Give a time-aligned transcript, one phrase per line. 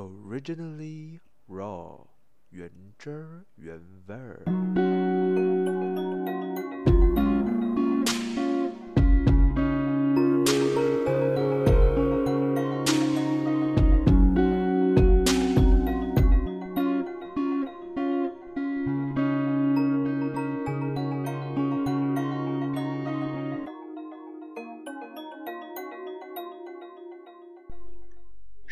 [0.00, 2.06] Originally raw，
[2.50, 4.89] 原汁儿原味儿。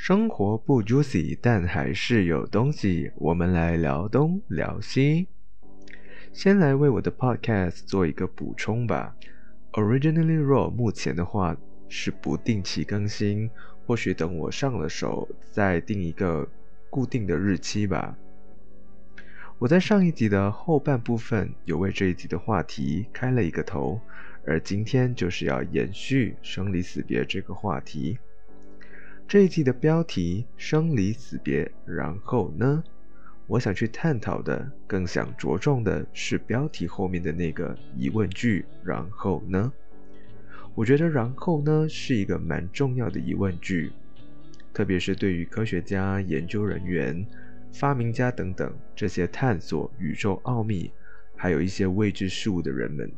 [0.10, 3.12] 生活不 juicy，但还是有东西。
[3.14, 5.28] 我们来聊东聊西。
[6.34, 9.16] 先来为我的 podcast 做一个补充吧。
[9.74, 11.56] Originally raw 目前的话
[11.88, 13.52] 是不定期更新，
[13.86, 16.50] 或许等我上了手再定一个
[16.90, 18.18] 固定的日期吧。
[19.60, 24.02] 我在上一集的后半部分有为这一集的话题开了一个头，
[24.48, 28.18] 而今天就是要延续生离死别这个话题。
[29.30, 32.84] 这一季的标题“生离死别”，然后呢？
[33.46, 39.72] 我想去探讨的，更想着重的是标题后面的那个疑问句“然后呢？”
[40.74, 43.92] 我觉得“然后呢”是一个蛮重要的疑问句，
[44.74, 47.24] 特别是对于科学家、研究人员、
[47.72, 50.92] 发明家等等这些探索宇宙奥秘，
[51.36, 53.12] 还有一些未知事物的人们，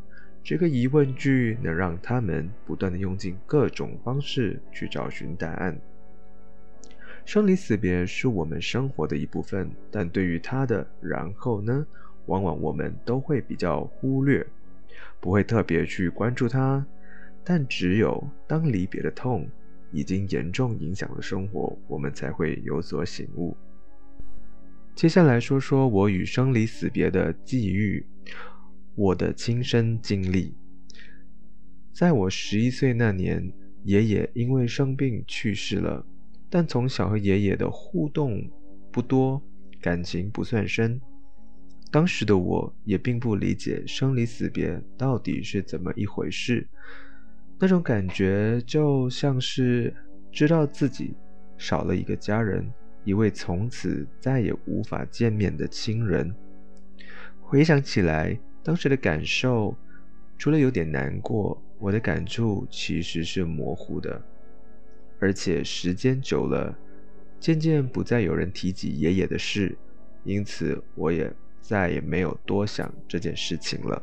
[0.43, 5.79] 这个疑问句能让他们不断的用尽各种方式去找寻答案。
[7.25, 11.85] 生离死别是我们生活的一部分，但对于它的然后呢，
[12.25, 14.45] 往往我们都会比较忽略，
[15.19, 16.85] 不会特别去关注它。
[17.43, 19.47] 但只有当离别的痛
[19.91, 23.55] 已经严重影响了生活，我们才会有所醒悟。
[24.93, 28.05] 接下来说说我与生离死别的际遇，
[28.93, 30.53] 我的亲身经历。
[31.93, 33.51] 在我十一岁那年，
[33.83, 36.05] 爷爷因为生病去世了。
[36.51, 38.47] 但从小和爷爷的互动
[38.91, 39.41] 不多，
[39.81, 40.99] 感情不算深。
[41.89, 46.67] 当时的我也并不理解生离死别到底是怎么一回事，
[47.57, 49.93] 那种感觉就像是
[50.29, 51.15] 知道自己
[51.57, 52.69] 少了一个家人，
[53.05, 56.35] 一位从此再也无法见面的亲人。
[57.39, 59.73] 回想起来，当时的感受，
[60.37, 64.21] 除了有点难过，我的感触其实是模糊的。
[65.21, 66.75] 而且时间久了，
[67.39, 69.77] 渐渐不再有人提及爷爷的事，
[70.23, 74.01] 因此我也再也没有多想这件事情了。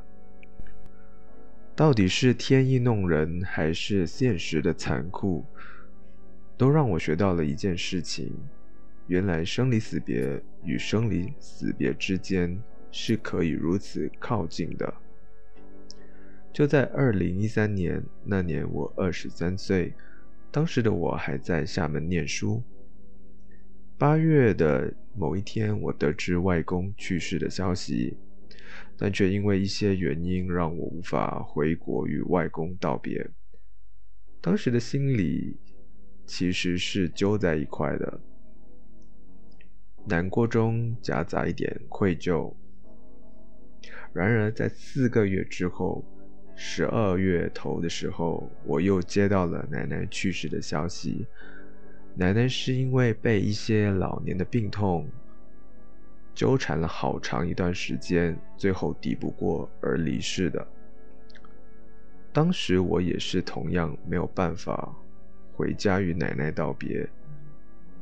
[1.74, 5.44] 到底是天意弄人，还是现实的残酷，
[6.56, 8.32] 都让我学到了一件事情：
[9.08, 12.62] 原来生离死别与生离死别之间
[12.92, 14.94] 是可以如此靠近的。
[16.52, 19.92] 就在二零一三年那年，我二十三岁。
[20.50, 22.62] 当时的我还在厦门念书。
[23.98, 28.16] 八月的某一天，我得知外公去世的消息，
[28.96, 33.28] 但却因为一些原因让我无法回国与外公道别。
[34.40, 35.58] 当时的心里
[36.24, 38.20] 其实是揪在一块的，
[40.06, 42.54] 难过中夹杂一点愧疚。
[44.12, 46.04] 然而，在四个月之后。
[46.60, 51.24] 十二月头的时候，我又接到了奶奶去世的消息。
[52.16, 55.08] 奶奶是因为被一些老年的病痛
[56.34, 60.66] 纠缠了好长一段时间，最后抵不过而离世的。
[62.32, 64.92] 当时我也是同样没有办法
[65.54, 67.08] 回家与奶奶道别，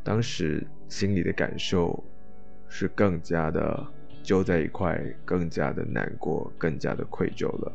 [0.02, 2.02] 当时心里的感受
[2.70, 3.86] 是更加的
[4.22, 7.70] 揪在一块，更加的难过，更加的愧疚了。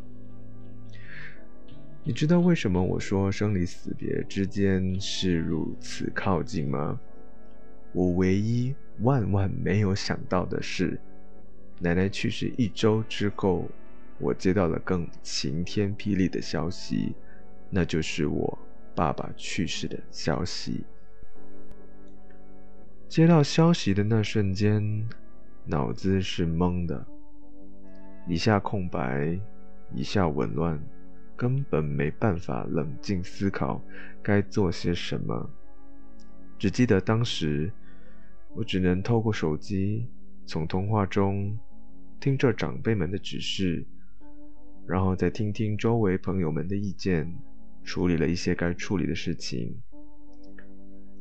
[2.03, 6.99] 你知道为什么我说生离死别之间是如此靠近吗？
[7.91, 10.99] 我唯一万万没有想到的是，
[11.77, 13.69] 奶奶去世一周之后，
[14.17, 17.13] 我接到了更晴天霹雳的消息，
[17.69, 18.57] 那就是我
[18.95, 20.83] 爸爸去世的消息。
[23.07, 25.07] 接到消息的那瞬间，
[25.65, 27.05] 脑子是懵的，
[28.27, 29.39] 一下空白，
[29.93, 30.81] 一下紊乱。
[31.41, 33.81] 根本没办法冷静思考
[34.21, 35.49] 该做些什么，
[36.59, 37.73] 只记得当时
[38.53, 40.05] 我只能透过手机
[40.45, 41.57] 从通话中
[42.19, 43.83] 听着长辈们的指示，
[44.85, 47.35] 然后再听听周围朋友们的意见，
[47.83, 49.75] 处理了一些该处理的事情，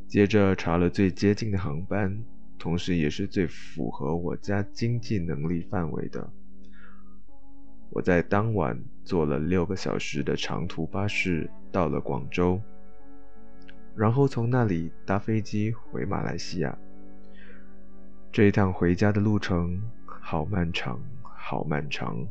[0.07, 2.23] 接着查了最接近的航班，
[2.59, 6.31] 同时也是最符合我家经济能力范围的。
[7.91, 12.61] 我在当晚坐了六个小时的长途巴士到了广州，
[13.97, 16.77] 然后从那里搭飞机回马来西亚。
[18.31, 22.25] 这一趟回家的路程好漫长，好漫长。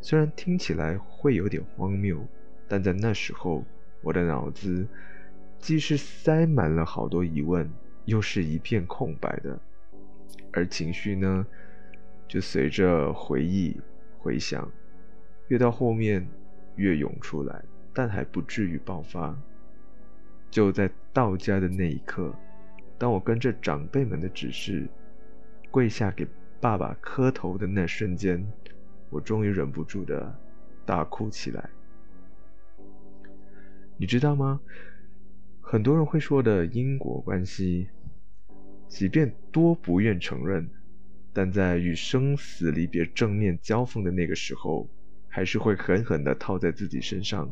[0.00, 2.26] 虽然听起来会有点荒谬，
[2.66, 3.64] 但在那时候，
[4.02, 4.84] 我的脑子
[5.60, 7.70] 既是塞满了好多疑问，
[8.04, 9.56] 又是一片空白的，
[10.52, 11.46] 而情绪呢，
[12.26, 13.80] 就随着回忆、
[14.22, 14.70] 回想，
[15.48, 16.24] 越到后面
[16.76, 19.36] 越涌出来，但还不至于爆发。
[20.48, 22.32] 就在到家的那一刻，
[22.96, 24.86] 当我跟着长辈们的指示，
[25.72, 26.24] 跪下给
[26.60, 28.46] 爸爸磕头的那瞬间。
[29.10, 30.32] 我终于忍不住的
[30.86, 31.68] 大哭起来。
[33.96, 34.60] 你知道吗？
[35.60, 37.88] 很多人会说的因果关系，
[38.88, 40.68] 即便多不愿承认，
[41.32, 44.88] 但在与生死离别正面交锋的那个时候，
[45.28, 47.50] 还是会狠狠的套在自己身上，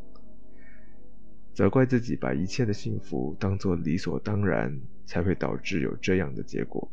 [1.54, 6.90] 责怪自己把一切的幸福当作理所当然，才会导致有这样的结果。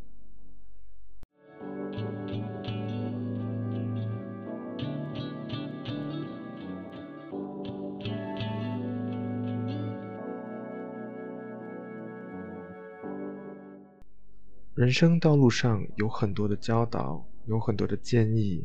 [14.77, 18.63] 人生道路上有很多的教导，有很多的建议，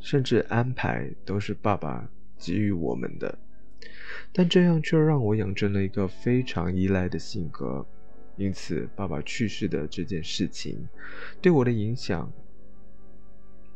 [0.00, 2.08] 甚至安排都是爸爸
[2.38, 3.38] 给予我们的，
[4.32, 7.86] 但这样却让我养成了一个非常依赖的性格。
[8.36, 10.88] 因此，爸爸去世的这件事情
[11.42, 12.32] 对我的影响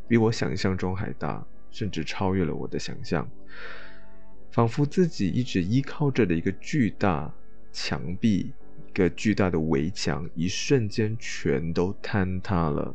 [0.08, 3.29] 比我想象中还大，甚至超越了我的想象，
[4.50, 7.34] 仿佛自己一直依靠着的一个巨大
[7.70, 8.55] 墙壁。
[8.96, 12.94] 个巨大的围墙一瞬间全都坍塌了，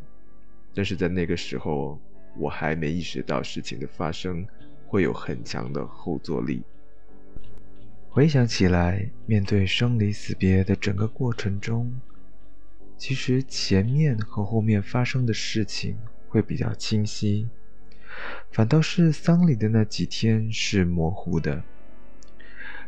[0.74, 2.00] 但是在那个时候，
[2.36, 4.44] 我还没意识到事情的发生
[4.88, 6.64] 会有很强的后坐力。
[8.10, 11.94] 回想起来，面对生离死别的整个过程中，
[12.98, 15.96] 其实前面和后面发生的事情
[16.28, 17.48] 会比较清晰，
[18.52, 21.64] 反倒是丧礼的那几天是模糊的。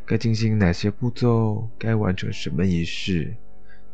[0.06, 1.70] 该进行哪些步骤？
[1.80, 3.34] 该完成什么仪式？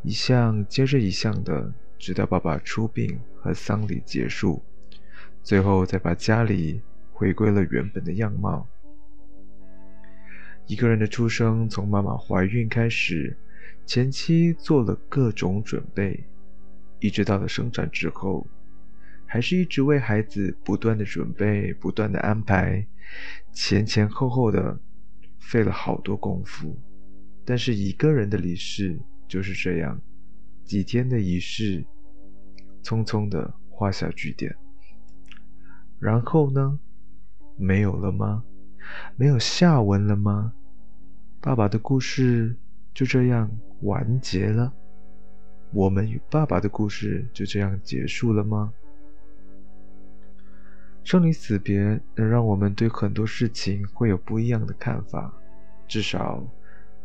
[0.02, 4.60] 一项接着一项的，直到爸爸出殡和丧礼结束，
[5.44, 6.82] 最后再把家里
[7.14, 8.68] 回归了原本的样貌。
[10.66, 13.38] 一个人的出生，从妈妈怀孕开始，
[13.86, 16.24] 前期做了各种准备，
[17.00, 18.48] 一直到了生产之后，
[19.28, 22.84] 还是一直为孩子不断的准备，不断的安排，
[23.54, 24.80] 前前后后的。
[25.40, 26.78] 费了好多功夫，
[27.44, 30.00] 但是一个人的离世就是这样，
[30.64, 31.84] 几天的仪式，
[32.84, 34.56] 匆匆的画下句点。
[36.00, 36.80] 然后呢？
[37.58, 38.44] 没有了吗？
[39.16, 40.54] 没有下文了吗？
[41.42, 42.56] 爸爸的故事
[42.94, 43.50] 就这样
[43.82, 44.74] 完结了？
[45.72, 48.74] 我们与爸爸的故事就这样结束了吗？
[51.04, 55.34] 生离死别能让我们对很多事情会有不一样的看法，
[55.88, 56.44] 至少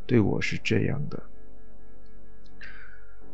[0.07, 1.23] 对我是这样的。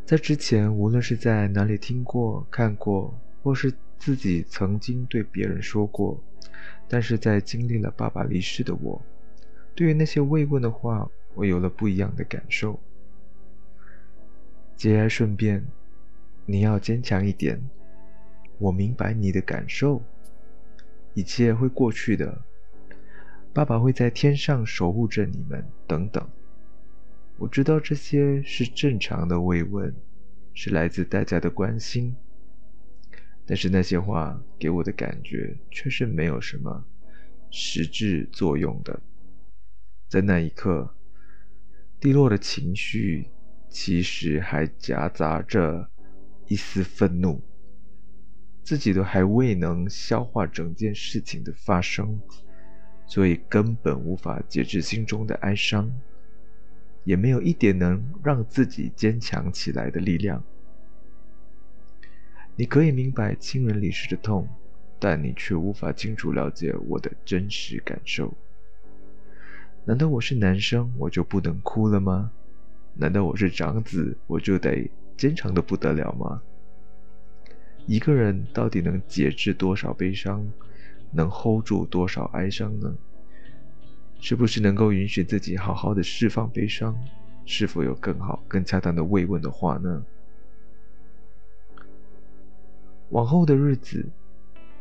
[0.05, 3.13] 在之前，无论是在哪里听过、看过，
[3.43, 6.21] 或是自己曾经对别人说过，
[6.89, 9.01] 但是在经历了爸爸离世的我，
[9.75, 12.79] 对于那些慰问的话，我有了不一样的感受。
[14.77, 15.67] 节哀顺变，
[16.47, 17.61] 你要坚强一点。
[18.59, 20.03] 我明白你的感受。
[21.15, 22.43] 一切会过去的，
[23.53, 25.65] 爸爸会在天上守护着你们。
[25.87, 26.29] 等等，
[27.37, 29.95] 我知道这些是正常的慰问，
[30.55, 32.15] 是来自大家的关心。
[33.45, 36.85] 但是那些话给我的感觉却是没有什么
[37.51, 39.01] 实质作用的。
[40.09, 40.95] 在那一刻，
[41.99, 43.29] 低落的情绪
[43.69, 45.91] 其实还夹杂着
[46.47, 47.43] 一丝愤怒。
[48.71, 52.21] 自己都还未能消化整件事情的发生，
[53.05, 55.93] 所以根本无法节制心中的哀伤，
[57.03, 60.41] 也没有一点能让自己坚强起来的力量。
[62.55, 64.49] 你可以明白亲人离世的痛，
[65.01, 68.33] 但你却无法清楚了解我的真实感受。
[69.85, 72.31] 难道我是男生我就不能哭了吗？
[72.95, 76.41] 难道我是长子我就得坚强的不得了吗？
[77.87, 80.49] 一个人到底能节制多少悲伤，
[81.11, 82.97] 能 hold 住多少哀伤呢？
[84.21, 86.97] 是不是能够允许自己好好的释放悲伤？
[87.47, 90.05] 是否有更好、更恰当的慰问的话呢？
[93.09, 94.07] 往后的日子，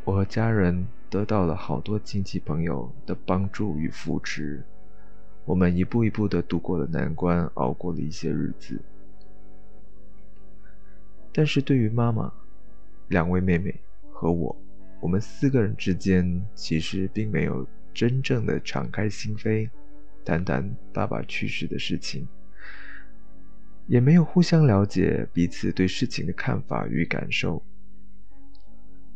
[0.03, 4.62] 我和家人得到了好多亲戚朋友的帮助与扶持，
[5.46, 8.79] 我们一步一步的度过了难关，熬过了一些日子。
[11.32, 12.32] 但是对于妈妈，
[13.10, 13.74] 两位妹妹
[14.12, 14.56] 和我，
[15.01, 19.70] 我们四个人之间其实并没有真正的敞开心扉，
[20.24, 22.28] 谈谈爸爸去世的事情，
[23.88, 27.63] 也没有互相了解彼此对事情的看法与感受。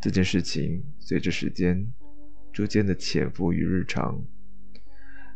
[0.01, 1.87] 这件事情随着时间
[2.51, 4.21] 逐渐的潜伏于日常，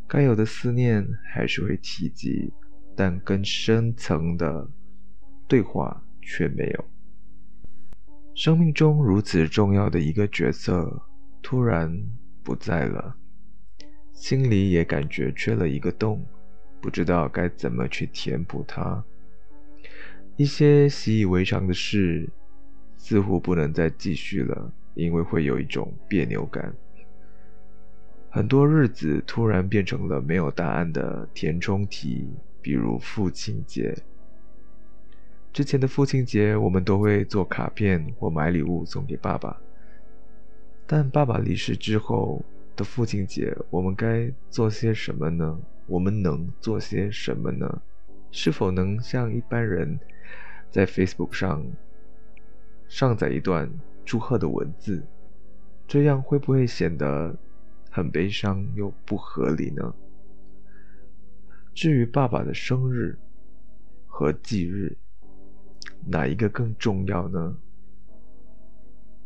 [0.07, 2.51] 该有的思念还是会提及，
[2.95, 4.67] 但更深层的
[5.47, 6.85] 对话却没有。
[8.37, 11.01] 生命中如此重要的一个角色
[11.41, 11.91] 突然
[12.43, 13.15] 不在了，
[14.13, 16.23] 心里也感觉缺了一个洞，
[16.79, 19.03] 不知道该怎么去填补它。
[20.35, 22.29] 一些习以为常的事。
[22.99, 26.75] 似乎不能再继续了，因为会有一种别扭感。
[28.29, 32.27] 很多日子突然变成了没有答案的填充题，
[32.61, 33.95] 比如父亲节。
[35.51, 39.59] 之前的父亲节，我们都会做卡片或买礼物送给爸爸。
[40.85, 42.41] 但爸爸离世之后
[42.75, 45.59] 的父亲节，我们该做些什么呢？
[45.87, 47.81] 我们能做些什么呢？
[48.31, 49.99] 是否能像一般人
[50.69, 51.65] 在 Facebook 上？
[52.87, 53.69] 上载一段
[54.05, 55.03] 祝贺的文字，
[55.87, 57.35] 这样会不会显得
[57.89, 59.93] 很悲伤又不合理呢？
[61.73, 63.17] 至于爸爸的生日
[64.05, 64.95] 和忌日，
[66.09, 67.57] 哪一个更重要呢？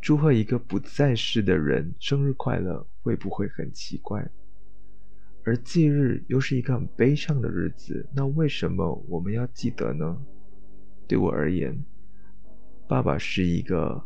[0.01, 4.27] 祝贺一个不在世的人生日快乐，会不会很奇怪？
[5.43, 10.19] 而忌日又是一个很悲伤的日子，那为什么我们要记得呢？
[11.07, 11.83] 对我而言。
[12.87, 14.03] 爸爸是一个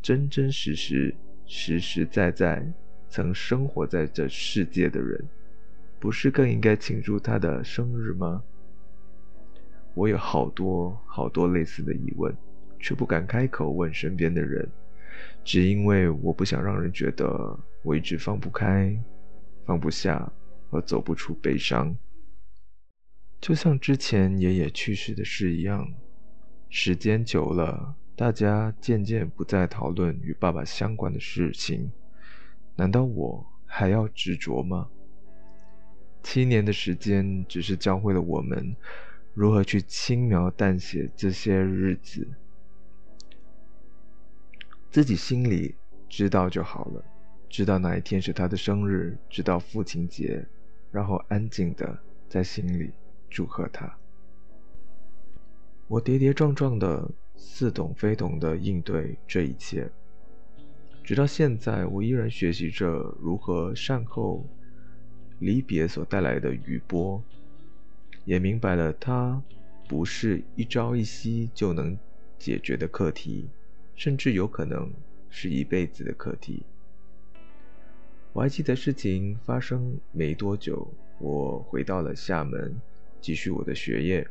[0.00, 1.14] 真真实实、
[1.46, 2.70] 实实在在
[3.08, 5.26] 曾生活在这世界的人，
[5.98, 8.44] 不是更应该庆祝他的生日吗？
[9.98, 12.32] 我有好多好多类似的疑问，
[12.78, 14.70] 却不敢开口问身边的人，
[15.42, 18.96] 只因为我不想让人觉得我一直放不开、
[19.66, 20.30] 放不下
[20.70, 21.96] 和走不出悲伤。
[23.40, 25.92] 就像之前爷爷去世的事一样，
[26.68, 27.96] 时间久了。
[28.14, 31.90] 大家渐渐不再讨论与爸爸相关的事情，
[32.76, 34.88] 难道我还要执着吗？
[36.22, 38.76] 七年的时间只是教会了我们
[39.38, 42.26] 如何去轻描淡写这些日子，
[44.90, 45.76] 自己心里
[46.08, 47.04] 知道就好了，
[47.48, 50.44] 知道哪一天是他的生日，知道父亲节，
[50.90, 51.96] 然后安静的
[52.28, 52.90] 在心里
[53.30, 53.96] 祝贺他。
[55.86, 57.08] 我跌跌撞撞的。
[57.40, 59.88] 似懂非懂的应对这一切，
[61.04, 64.44] 直到现在，我依然学习着如何善后
[65.38, 67.22] 离别所带来的余波，
[68.28, 69.42] 也明白了它
[69.88, 71.98] 不是一朝一夕就能
[72.38, 73.48] 解决的课题，
[73.94, 74.92] 甚至有可能
[75.30, 76.62] 是一辈子的课题。
[78.34, 80.86] 我还记得事情发生没多久，
[81.18, 82.78] 我回到了厦门，
[83.18, 84.28] 继续我的学业。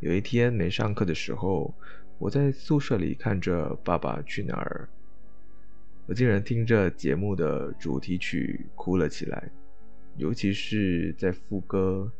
[0.00, 1.72] 有一天没上课的时候。
[2.16, 4.88] 我在宿舍里看着《爸爸去哪儿》，
[6.06, 9.50] 我竟然听着节目的主题曲哭了起来，
[10.16, 12.10] 尤其是在副歌，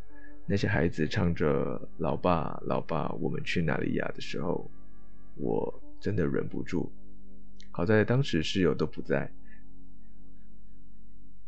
[0.46, 4.70] 那些孩子唱着“老爸，老爸，我们去哪里呀”的时候，
[5.36, 6.92] 我真的忍不住。
[7.70, 9.32] 好在当时室友都不在。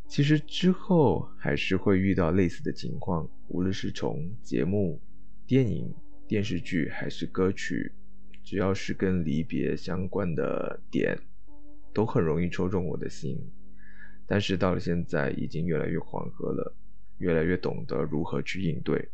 [0.08, 5.00] 其实之后还是会遇到类似的情况，无论是从节目、
[5.46, 5.92] 电影、
[6.26, 7.92] 电视剧还是歌曲。
[8.42, 11.18] 只要是跟离别相关的点，
[11.92, 13.36] 都很容易戳中我的心。
[14.24, 16.72] 但是到了现在，已经越来越缓和了，
[17.18, 19.10] 越来越懂得如何去应对。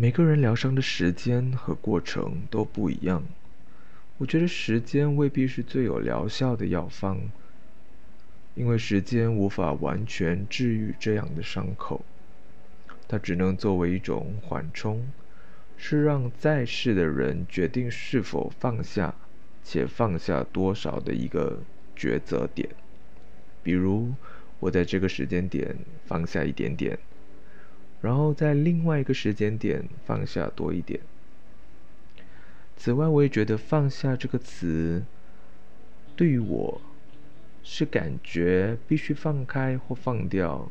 [0.00, 3.24] 每个人疗伤的时间和过程都不一样，
[4.16, 7.18] 我觉得时间未必是最有疗效的药方。
[8.54, 12.04] 因为时间无法完全治愈这样的伤口，
[13.08, 15.04] 它只能作为一种缓冲，
[15.78, 19.14] 是让在世的人决定是否放下，
[19.64, 21.60] 且放下多少的一个
[21.96, 22.68] 抉择点。
[23.62, 24.12] 比如，
[24.60, 26.98] 我在这个时间点放下一点点，
[28.02, 31.00] 然后在另外一个时间点放下多一点。
[32.76, 35.02] 此外，我也觉得“放下”这个词，
[36.14, 36.80] 对于我。
[37.70, 40.70] 是感觉必须放开或放掉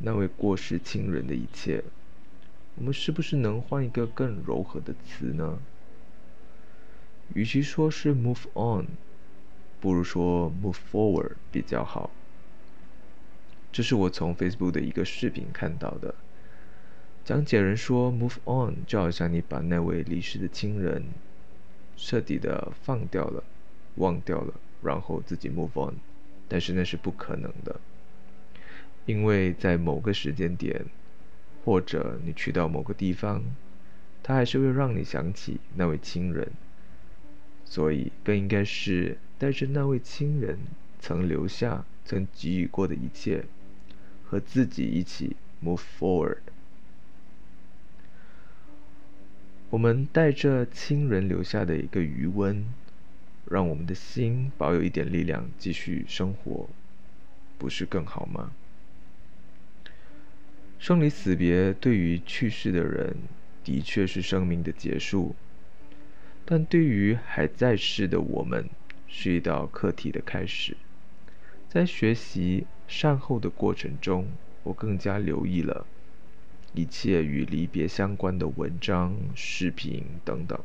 [0.00, 1.82] 那位过世亲人的一切。
[2.76, 5.58] 我们是不是能换一个更柔和的词呢？
[7.34, 8.86] 与其说是 move on，
[9.80, 12.10] 不如说 move forward 比较好。
[13.72, 16.14] 这是我从 Facebook 的一个视频看到的。
[17.24, 21.02] 讲解人说，move on 就好像你把那位离世的亲人
[21.96, 23.42] 彻底的放掉了、
[23.96, 25.96] 忘掉了，然后自己 move on，
[26.46, 27.80] 但是那是不可能的，
[29.06, 30.86] 因为在某个时间点，
[31.66, 33.42] 或者你去到某个地方，
[34.22, 36.52] 他还是会让你想起那位亲人，
[37.64, 40.60] 所以更应该是带着那位亲人
[41.00, 43.44] 曾留下、曾给予过的一切。
[44.28, 46.38] 和自己一起 move forward。
[49.70, 52.66] 我们带着亲人留下的一个余温，
[53.48, 56.68] 让我们的心保有一点力量，继续生活，
[57.56, 58.50] 不是更好吗？
[60.78, 63.16] 生离死别对于去世的人
[63.64, 65.34] 的确是生命的结束，
[66.44, 68.68] 但对于还在世的我们，
[69.08, 70.76] 是一道课题的开始。
[71.68, 74.28] 在学习善后的过程中，
[74.62, 75.86] 我更加留意了
[76.74, 80.58] 一切与离别相关的文章、视频等等，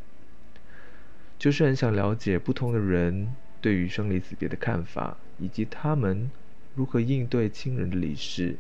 [1.40, 6.30] 就是很想了解不同的人对于生离死别的看法，以及他们
[6.76, 8.58] 如何应对亲人的离世，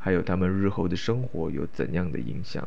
[0.00, 2.66] 还有他们日后的生活有怎样的影响。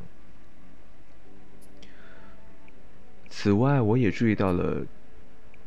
[3.28, 4.86] 此外，我也注意到了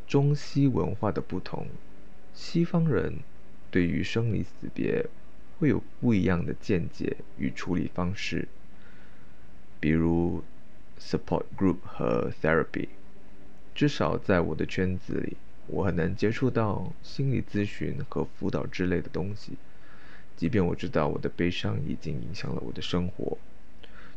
[0.06, 1.66] 中西文化的不同。
[2.32, 3.18] 西方人
[3.70, 5.04] 对于生离死别
[5.58, 8.46] 会有不一样的见解与处理方式，
[9.80, 10.44] 比如
[11.00, 12.88] support group 和 therapy。
[13.74, 19.54] 至少在我的圈子里，我很难接触到心理咨询和辅导之类的东西。
[20.36, 23.38] 即便我知道我的悲伤已经影响了我的生活，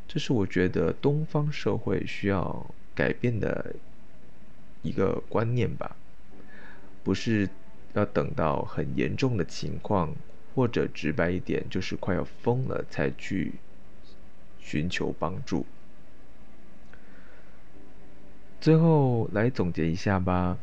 [0.08, 3.74] 这是我觉得东方社会需要改变的
[4.82, 5.96] 一个观念吧，
[7.04, 7.50] 不是。
[7.94, 10.16] 要等到很严重的情况，
[10.54, 13.54] 或者直白一点，就是快要疯了，才去
[14.60, 15.66] 寻求帮助。
[18.62, 20.60] 最后来总结一下吧：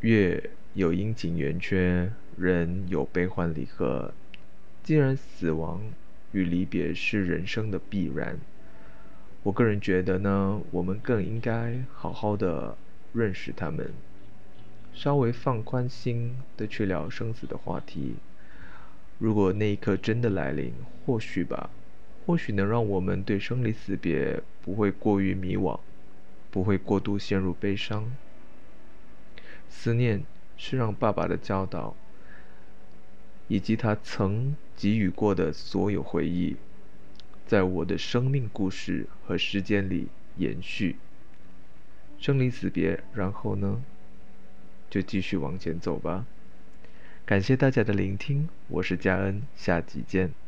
[0.00, 4.12] 月有阴晴圆缺，人有悲欢离合。
[4.82, 5.80] 既然死亡
[6.32, 8.38] 与离别是人生的必然，
[9.44, 12.76] 我个人觉得呢，我们更应该好好的
[13.12, 13.92] 认识他们。
[14.92, 18.16] 稍微放宽心的去聊生死的话题，
[19.18, 20.74] 如果那一刻真的来临，
[21.06, 21.70] 或许吧，
[22.26, 25.78] 或许能让我们对生离死别不会过于迷惘，
[26.50, 28.12] 不会过度陷入悲伤。
[29.70, 30.24] 思念
[30.56, 31.96] 是让爸爸的教导，
[33.48, 36.56] 以及他曾给予过的所有回忆，
[37.46, 40.96] 在我的生命故事和时间里延续。
[42.18, 43.82] 生离死别，然后呢？
[44.88, 46.26] 就继续往前走吧。
[47.24, 50.41] 感谢大家的聆听，我是佳恩，下集见。